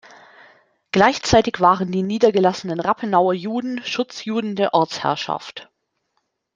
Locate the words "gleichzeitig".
0.91-1.59